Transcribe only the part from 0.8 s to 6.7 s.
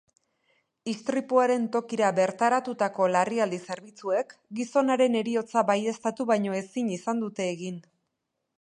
Istripuaren tokira bertaratutako larrialdi zerbitzuek gizonaren heriotza baieztatu baino